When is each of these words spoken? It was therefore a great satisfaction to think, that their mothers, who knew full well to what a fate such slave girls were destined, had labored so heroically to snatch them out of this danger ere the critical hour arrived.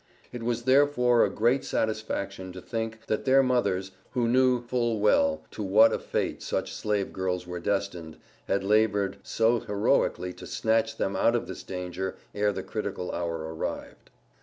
It 0.31 0.41
was 0.41 0.63
therefore 0.63 1.23
a 1.23 1.29
great 1.29 1.63
satisfaction 1.63 2.51
to 2.53 2.59
think, 2.59 3.05
that 3.05 3.25
their 3.25 3.43
mothers, 3.43 3.91
who 4.13 4.27
knew 4.27 4.59
full 4.59 4.99
well 4.99 5.43
to 5.51 5.61
what 5.61 5.93
a 5.93 5.99
fate 5.99 6.41
such 6.41 6.73
slave 6.73 7.13
girls 7.13 7.45
were 7.45 7.59
destined, 7.59 8.17
had 8.47 8.63
labored 8.63 9.17
so 9.21 9.59
heroically 9.59 10.33
to 10.33 10.47
snatch 10.47 10.97
them 10.97 11.15
out 11.15 11.35
of 11.35 11.45
this 11.45 11.61
danger 11.61 12.15
ere 12.33 12.51
the 12.51 12.63
critical 12.63 13.11
hour 13.11 13.53
arrived. 13.53 14.09